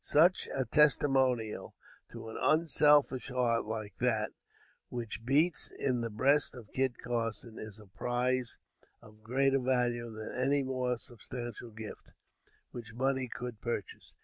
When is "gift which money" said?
11.69-13.27